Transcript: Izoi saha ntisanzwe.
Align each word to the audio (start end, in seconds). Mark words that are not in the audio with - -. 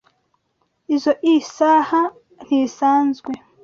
Izoi 0.93 1.35
saha 1.55 2.01
ntisanzwe. 2.45 3.31